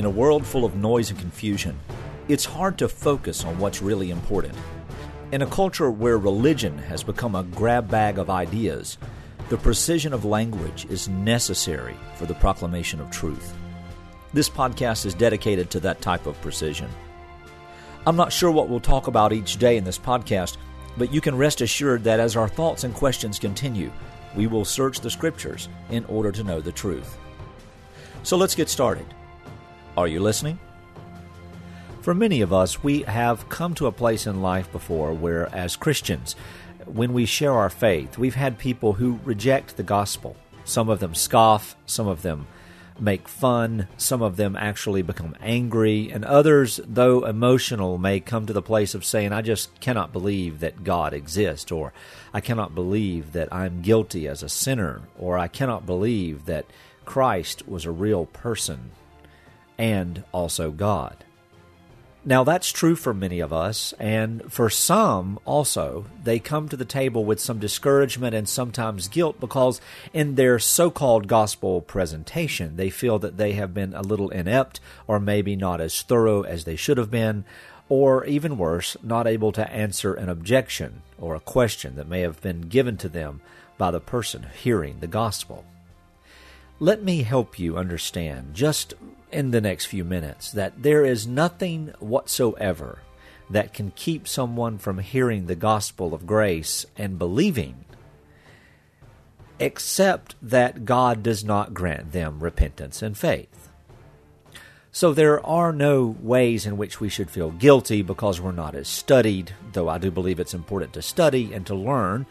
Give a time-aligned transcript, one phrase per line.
[0.00, 1.78] In a world full of noise and confusion,
[2.26, 4.56] it's hard to focus on what's really important.
[5.30, 8.96] In a culture where religion has become a grab bag of ideas,
[9.50, 13.54] the precision of language is necessary for the proclamation of truth.
[14.32, 16.88] This podcast is dedicated to that type of precision.
[18.06, 20.56] I'm not sure what we'll talk about each day in this podcast,
[20.96, 23.92] but you can rest assured that as our thoughts and questions continue,
[24.34, 27.18] we will search the scriptures in order to know the truth.
[28.22, 29.04] So let's get started.
[29.96, 30.58] Are you listening?
[32.00, 35.76] For many of us, we have come to a place in life before where, as
[35.76, 36.36] Christians,
[36.86, 40.36] when we share our faith, we've had people who reject the gospel.
[40.64, 42.46] Some of them scoff, some of them
[43.00, 48.52] make fun, some of them actually become angry, and others, though emotional, may come to
[48.52, 51.92] the place of saying, I just cannot believe that God exists, or
[52.32, 56.66] I cannot believe that I'm guilty as a sinner, or I cannot believe that
[57.04, 58.92] Christ was a real person
[59.80, 61.16] and also God.
[62.22, 66.84] Now, that's true for many of us, and for some also, they come to the
[66.84, 69.80] table with some discouragement and sometimes guilt because
[70.12, 74.80] in their so called gospel presentation, they feel that they have been a little inept
[75.06, 77.46] or maybe not as thorough as they should have been,
[77.88, 82.42] or even worse, not able to answer an objection or a question that may have
[82.42, 83.40] been given to them
[83.78, 85.64] by the person hearing the gospel.
[86.78, 88.92] Let me help you understand just
[89.32, 93.00] in the next few minutes that there is nothing whatsoever
[93.48, 97.84] that can keep someone from hearing the gospel of grace and believing
[99.58, 103.68] except that God does not grant them repentance and faith.
[104.92, 108.88] So there are no ways in which we should feel guilty because we're not as
[108.88, 112.26] studied, though I do believe it's important to study and to learn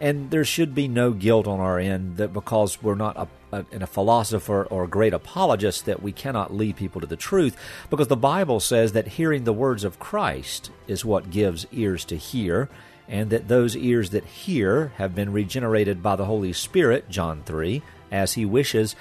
[0.00, 3.82] and there should be no guilt on our end that because we're not a, a,
[3.82, 7.56] a, philosopher or a great apologist that we cannot lead people to the truth
[7.90, 12.16] because the bible says that hearing the words of christ is what gives ears to
[12.16, 12.68] hear
[13.08, 17.82] and that those ears that hear have been regenerated by the holy spirit john 3
[18.10, 18.96] as he wishes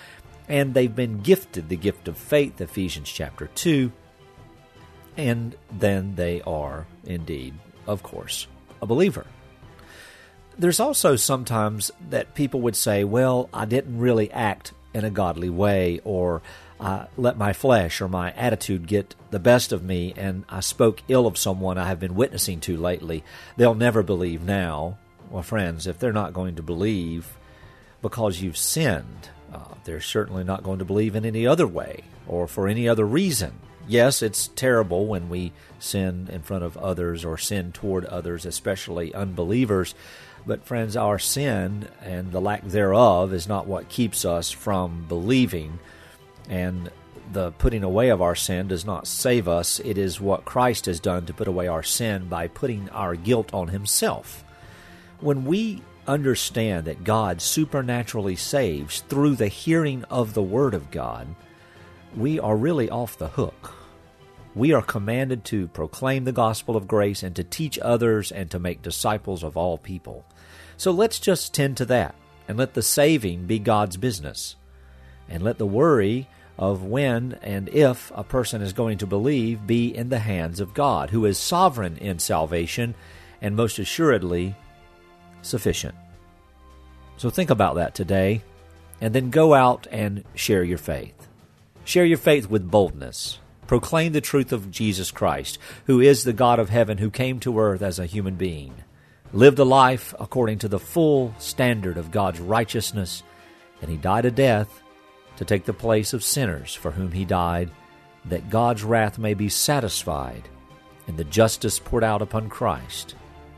[0.48, 3.92] and they've been gifted the gift of faith ephesians chapter 2
[5.18, 7.54] and then they are indeed
[7.88, 8.48] of course
[8.82, 9.26] a believer
[10.58, 15.50] there's also sometimes that people would say, well, I didn't really act in a godly
[15.50, 16.42] way, or
[16.80, 21.02] I let my flesh or my attitude get the best of me, and I spoke
[21.08, 23.24] ill of someone I have been witnessing to lately.
[23.58, 24.98] They'll never believe now.
[25.30, 27.38] Well, friends, if they're not going to believe
[28.02, 32.48] because you've sinned, uh, they're certainly not going to believe in any other way or
[32.48, 33.60] for any other reason.
[33.88, 39.14] Yes, it's terrible when we sin in front of others or sin toward others, especially
[39.14, 39.94] unbelievers.
[40.46, 45.80] But, friends, our sin and the lack thereof is not what keeps us from believing.
[46.50, 46.92] And
[47.32, 49.80] the putting away of our sin does not save us.
[49.80, 53.54] It is what Christ has done to put away our sin by putting our guilt
[53.54, 54.44] on Himself.
[55.20, 61.34] When we understand that God supernaturally saves through the hearing of the Word of God,
[62.16, 63.74] we are really off the hook.
[64.56, 68.60] We are commanded to proclaim the gospel of grace and to teach others and to
[68.60, 70.26] make disciples of all people.
[70.78, 72.16] So let's just tend to that
[72.48, 74.56] and let the saving be God's business.
[75.28, 79.88] And let the worry of when and if a person is going to believe be
[79.88, 82.94] in the hands of God, who is sovereign in salvation
[83.42, 84.56] and most assuredly
[85.42, 85.96] sufficient.
[87.18, 88.44] So think about that today
[89.02, 91.28] and then go out and share your faith.
[91.86, 93.40] Share your faith with boldness.
[93.68, 97.60] Proclaim the truth of Jesus Christ, who is the God of heaven who came to
[97.60, 98.74] earth as a human being
[99.34, 103.24] lived a life according to the full standard of God's righteousness,
[103.82, 104.82] and he died a death
[105.38, 107.70] to take the place of sinners for whom he died,
[108.26, 110.48] that God's wrath may be satisfied
[111.08, 113.16] and the justice poured out upon Christ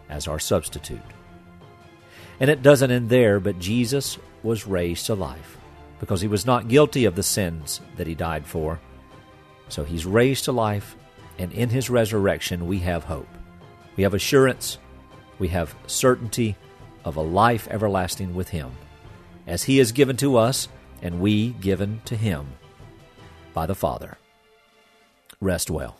[0.09, 1.00] as our substitute.
[2.40, 5.57] And it doesn't end there, but Jesus was raised to life
[6.00, 8.79] because he was not guilty of the sins that he died for.
[9.69, 10.95] So he's raised to life,
[11.38, 13.27] and in his resurrection we have hope.
[13.95, 14.77] We have assurance
[15.39, 16.56] we have certainty
[17.03, 18.71] of a life everlasting with Him,
[19.45, 20.68] as He is given to us
[21.01, 22.47] and we given to Him
[23.53, 24.18] by the Father.
[25.42, 26.00] Rest well.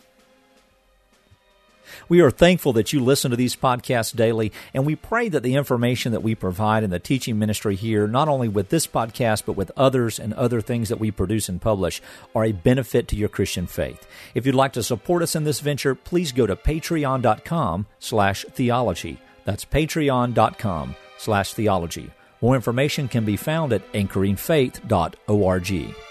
[2.08, 5.54] We are thankful that you listen to these podcasts daily, and we pray that the
[5.54, 9.56] information that we provide in the teaching ministry here, not only with this podcast, but
[9.56, 12.02] with others and other things that we produce and publish,
[12.34, 14.06] are a benefit to your Christian faith.
[14.34, 19.18] If you'd like to support us in this venture, please go to patreon.com slash theology.
[19.44, 22.10] That's patreon.com slash theology.
[22.40, 26.05] More information can be found at anchoringfaith.org.